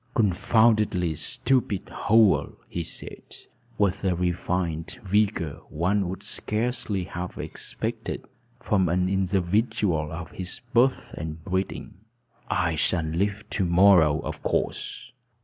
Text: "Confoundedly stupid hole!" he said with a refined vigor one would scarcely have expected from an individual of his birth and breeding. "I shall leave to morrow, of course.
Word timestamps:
"Confoundedly 0.15 1.13
stupid 1.15 1.87
hole!" 1.89 2.53
he 2.67 2.81
said 2.83 3.35
with 3.77 4.03
a 4.03 4.15
refined 4.15 4.97
vigor 5.03 5.59
one 5.69 6.09
would 6.09 6.23
scarcely 6.23 7.03
have 7.03 7.37
expected 7.37 8.25
from 8.59 8.89
an 8.89 9.07
individual 9.07 10.11
of 10.11 10.31
his 10.31 10.59
birth 10.73 11.13
and 11.19 11.43
breeding. 11.43 11.99
"I 12.49 12.73
shall 12.73 13.05
leave 13.05 13.47
to 13.51 13.63
morrow, 13.65 14.19
of 14.21 14.41
course. 14.41 15.11